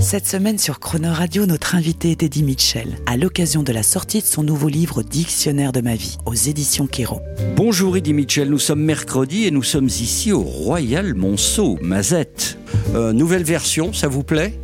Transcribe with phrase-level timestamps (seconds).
[0.00, 4.20] Cette semaine sur Croner Radio, notre invité est Eddie Mitchell, à l'occasion de la sortie
[4.20, 7.20] de son nouveau livre Dictionnaire de ma vie, aux éditions Kéro.
[7.56, 12.58] Bonjour Eddie Mitchell, nous sommes mercredi et nous sommes ici au Royal Monceau, Mazette.
[12.94, 14.58] Euh, nouvelle version, ça vous plaît?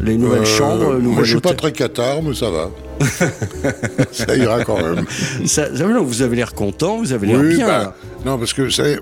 [0.00, 2.70] Les nouvelles Euh, chambres, Moi, nouvelles je suis pas très cathare, mais ça va.
[4.12, 5.04] ça ira quand même.
[5.46, 7.66] Ça- vous avez l'air content, vous avez l'air Oui, bien.
[7.66, 8.98] bah, non, parce que vous savez,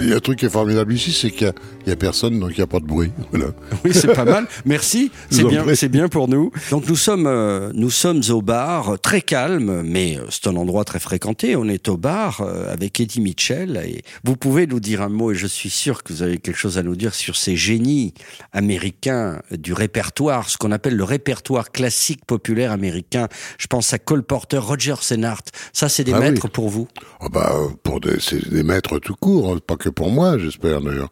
[0.00, 1.52] il y a un truc qui est formidable ici, c'est qu'il
[1.86, 3.10] y a- personne, donc il n'y a pas de bruit.
[3.30, 3.46] Voilà.
[3.84, 4.46] Oui, c'est pas mal.
[4.64, 6.50] Merci, c'est bien, c'est bien pour nous.
[6.70, 10.56] Donc nous sommes, euh, nous sommes au bar, euh, très calme, mais euh, c'est un
[10.56, 11.56] endroit très fréquenté.
[11.56, 15.32] On est au bar euh, avec Eddie Mitchell et vous pouvez nous dire un mot
[15.32, 18.14] et je suis sûr que vous avez quelque chose à nous dire sur ces génies
[18.52, 23.28] américains du répertoire, ce qu'on appelle le répertoire classique populaire américain.
[23.58, 25.42] Je pense à Cole Porter, Roger Senart.
[25.72, 26.30] Ça, c'est des Ah oui.
[26.30, 26.88] maîtres pour vous.
[27.20, 30.38] Ah bah, euh, pour des, c'est des maîtres tout court, hein, pas que pour moi,
[30.38, 31.10] j'espère d'ailleurs.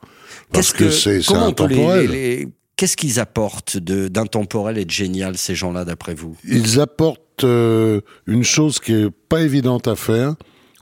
[0.53, 0.91] Parce Qu'est-ce que,
[1.23, 2.11] c'est les- intemporel.
[2.11, 6.37] les- les- Qu'est-ce qu'ils apportent de- d'intemporel et de génial, ces gens-là, d'après vous?
[6.45, 10.35] Ils apportent euh, une chose qui est pas évidente à faire.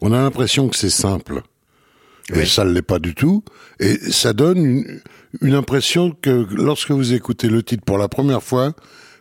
[0.03, 1.41] On a l'impression que c'est simple.
[2.35, 2.47] Et Oui.
[2.47, 3.45] ça ne l'est pas du tout.
[3.81, 5.01] Et ça donne une,
[5.41, 8.75] une impression que lorsque vous écoutez le titre pour la première fois,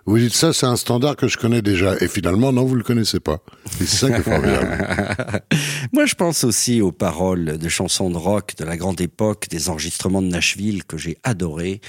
[0.06, 1.96] vous dites ça, c'est un standard que je connais déjà.
[2.00, 3.40] Et finalement, non, vous le connaissez pas.
[3.82, 5.42] Et c'est ça qui est formidable.
[5.94, 9.70] Moi, je pense aussi aux paroles de chansons de rock de la grande époque, des
[9.70, 11.82] enregistrements de Nashville que j'ai adorés.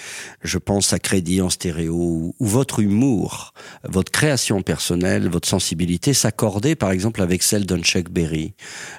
[0.43, 3.53] Je pense à Crédit en stéréo, où votre humour,
[3.85, 8.55] votre création personnelle, votre sensibilité s'accordaient, par exemple, avec celle d'un Chuck Berry.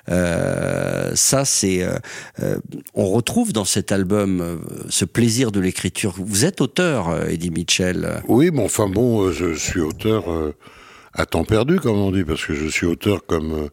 [0.09, 1.97] Euh, ça, c'est, euh,
[2.41, 2.57] euh,
[2.93, 4.57] on retrouve dans cet album euh,
[4.89, 6.15] ce plaisir de l'écriture.
[6.17, 8.21] Vous êtes auteur, euh, Eddie Mitchell.
[8.27, 10.53] Oui, mais enfin bon, euh, je suis auteur euh,
[11.13, 13.67] à temps perdu, comme on dit, parce que je suis auteur comme, euh,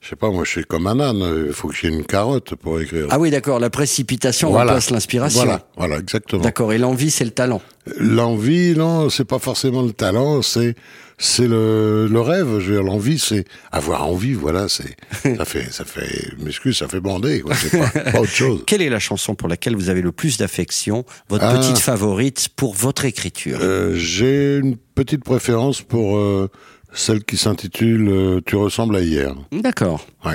[0.00, 1.44] je sais pas, moi, je suis comme un âne.
[1.48, 3.06] Il faut que j'ai une carotte pour écrire.
[3.10, 3.60] Ah oui, d'accord.
[3.60, 4.72] La précipitation Voilà.
[4.72, 5.40] remplace l'inspiration.
[5.44, 6.42] Voilà, voilà, exactement.
[6.42, 6.72] D'accord.
[6.72, 7.60] Et l'envie, c'est le talent.
[7.98, 10.74] L'envie, non, c'est pas forcément le talent, c'est
[11.22, 12.60] c'est le, le rêve.
[12.60, 14.32] Je veux dire, l'envie, c'est avoir envie.
[14.32, 14.96] Voilà, c'est
[15.36, 17.40] ça fait ça fait, m'excuse, ça fait bander.
[17.42, 18.62] quoi, C'est pas, pas autre chose.
[18.66, 21.58] Quelle est la chanson pour laquelle vous avez le plus d'affection, votre Ah.
[21.58, 23.58] petite favorite pour votre écriture?
[23.60, 26.48] Euh, J'ai une petite préférence pour euh,
[26.92, 29.34] celle qui s'intitule euh, Tu ressembles à hier.
[29.52, 30.06] D'accord.
[30.24, 30.34] Ouais.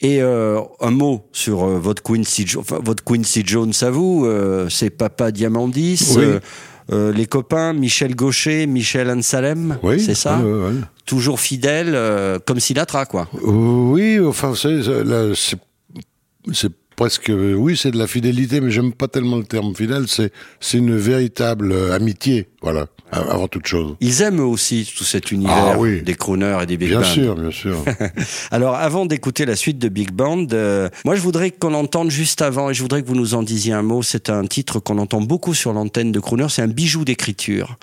[0.00, 4.24] Et euh, un mot sur euh, votre Quincy, Jo- enfin, votre Quincy Jones à vous,
[4.26, 6.24] euh, c'est Papa Diamandis, Oui.
[7.14, 10.42] les copains Michel Gaucher, Michel Ansalem, Oui, c'est ça.
[11.06, 11.96] Toujours fidèle,
[12.44, 13.28] comme Sinatra, quoi.
[13.42, 14.52] Oui, enfin,
[16.52, 20.04] c'est presque oui, c'est de la fidélité, mais j'aime pas tellement le terme fidèle.
[20.08, 23.96] C'est c'est une véritable euh, amitié, voilà, avant toute chose.
[24.00, 26.02] Ils aiment aussi tout cet univers Ah oui.
[26.02, 27.06] des crooners et des big Bien bands.
[27.06, 27.84] sûr, bien sûr.
[28.50, 32.42] Alors, avant d'écouter la suite de Big Band, euh, moi, je voudrais qu'on entende juste
[32.42, 34.02] avant, et je voudrais que vous nous en disiez un mot.
[34.02, 36.46] C'est un titre qu'on entend beaucoup sur l'antenne de Crooner.
[36.48, 37.76] C'est un bijou d'écriture.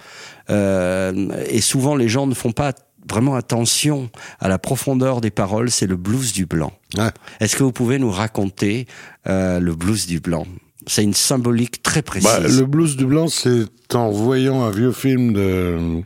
[0.50, 2.73] Euh, et souvent, les gens ne font pas
[3.09, 5.69] vraiment attention à la profondeur des paroles.
[5.72, 6.73] C'est le blues du blanc.
[6.97, 7.09] Ouais.
[7.39, 8.88] Est-ce que vous pouvez nous raconter
[9.28, 10.45] euh, le blues du blanc?
[10.88, 12.29] C'est une symbolique très précise.
[12.29, 16.01] Bah, le blues du blanc, c'est en voyant un vieux film de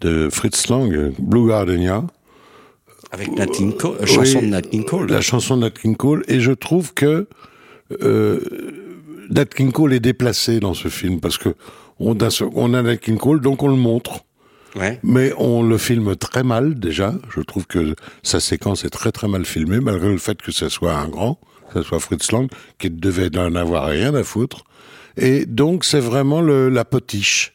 [0.00, 2.04] de Fritz Lang, Blue Gardenia,
[3.10, 5.10] Avec Nat King Cole, euh, chanson Oui, de Nat King Cole.
[5.10, 7.26] la chanson de Nat King Cole, et je trouve que
[8.02, 8.40] euh,
[9.30, 11.54] Nat King Cole est déplacé dans ce film parce que
[11.98, 14.20] on a, on a Nat King Cole, donc on le montre.
[14.76, 15.00] Ouais.
[15.02, 17.14] Mais on le filme très mal déjà.
[17.34, 20.68] Je trouve que sa séquence est très très mal filmée, malgré le fait que ce
[20.68, 21.38] soit un grand,
[21.72, 22.48] que ce soit Fritz Lang,
[22.78, 24.64] qui devait n'en avoir rien à foutre.
[25.16, 27.54] Et donc c'est vraiment le, la potiche.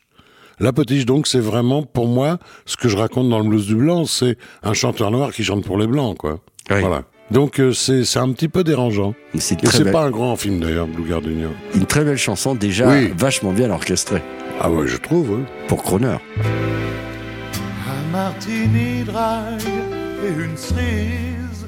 [0.59, 3.75] La potiche, donc, c'est vraiment pour moi ce que je raconte dans le blues du
[3.75, 6.39] blanc, c'est un chanteur noir qui chante pour les blancs, quoi.
[6.69, 6.79] Oui.
[6.79, 7.03] Voilà.
[7.31, 9.15] Donc euh, c'est un petit peu dérangeant.
[9.39, 11.47] C'est belle- pas un grand film d'ailleurs, Blue Gardenia.
[11.73, 13.11] une très belle chanson, déjà Oui.
[13.17, 14.21] vachement bien orchestrée
[14.61, 15.31] Ah ouais, je trouve.
[15.31, 15.43] oui.
[15.67, 16.17] pour Croner.
[18.13, 19.57] Martini dry
[20.23, 21.65] et une cerise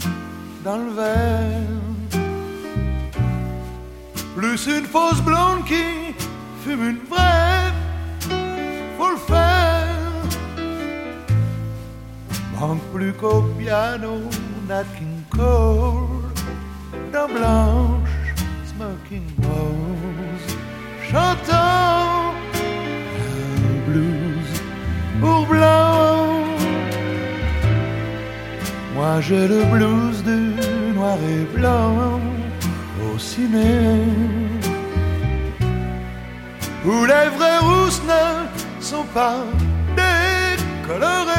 [0.63, 2.21] dans le verre.
[4.36, 6.13] Plus une fausse blonde qui
[6.63, 7.74] fume une vraie,
[8.95, 9.88] faut le faire.
[12.59, 14.19] Manque plus qu'au piano
[14.68, 16.30] Nat King Cole,
[17.12, 18.15] dans blanche
[18.68, 20.56] smoking rose,
[21.09, 21.55] chantant
[29.21, 32.19] J'ai le blues du noir et blanc
[33.07, 34.03] au ciné.
[36.85, 39.38] Où les vraies rousses ne sont pas
[39.95, 41.31] décolorées.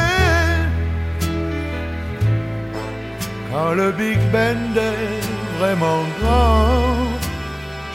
[3.51, 6.95] Quand le Big Band est vraiment grand,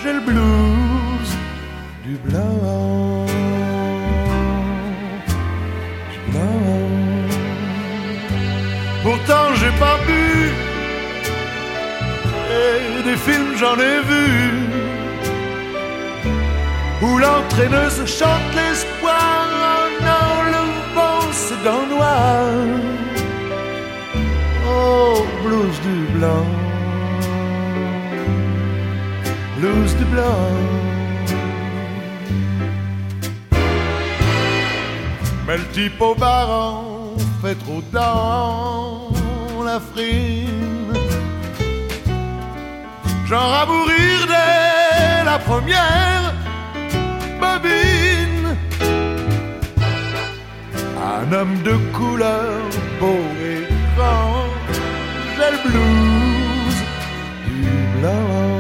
[0.03, 1.31] j'ai le blues
[2.05, 2.52] du blanc.
[17.03, 22.47] Où l'entraîneuse chante l'espoir En enlevant ses dents noires.
[24.69, 26.47] Oh, blues du blanc.
[29.57, 30.73] Blues du blanc.
[35.47, 40.93] Mais le type au baron fait trop dans la frime.
[43.27, 46.02] Genre à mourir dès la première
[51.35, 52.61] Homme de couleur
[53.01, 53.65] beau et
[53.97, 54.51] grand,
[55.35, 56.79] j'ai le blues
[57.47, 57.63] du
[57.97, 58.59] blanc.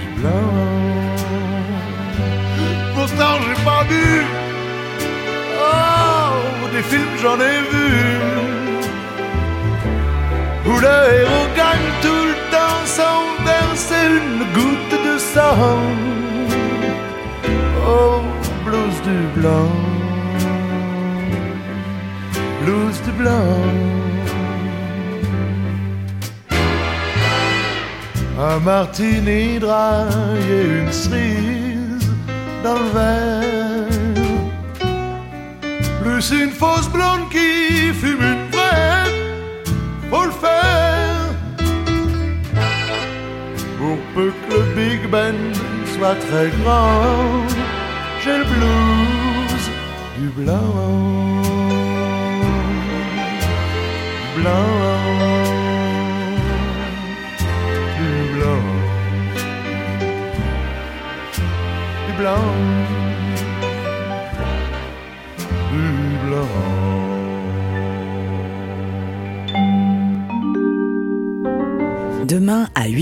[0.00, 0.52] Du blanc.
[2.94, 4.24] Pourtant j'ai pas bu
[5.60, 7.90] Oh, des films j'en ai vu
[10.68, 16.12] Où le héros gagne tout le temps sans verser une goutte de sang
[19.04, 19.70] du blanc.
[22.62, 23.58] Blues du blanc.
[28.38, 30.06] Un martini dry
[30.50, 32.10] et une cerise
[32.64, 33.82] dans le verre.
[36.02, 39.10] Plus une fausse blonde qui fume une vraie,
[40.10, 41.30] faut le faire.
[43.78, 45.36] Pour peu que le Big Ben
[45.94, 47.46] soit très grand,
[48.24, 49.70] j'ai le blues
[50.18, 50.72] du blanc.
[54.36, 54.68] Blanc.
[57.98, 58.64] Du blanc.
[62.06, 63.01] Du blanc.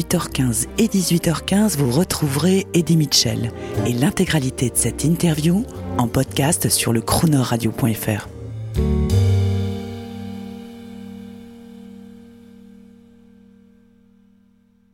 [0.01, 3.53] 8h15 et 18h15, vous retrouverez Eddie Mitchell
[3.87, 5.67] et l'intégralité de cette interview
[5.99, 8.27] en podcast sur le chronoradio.fr.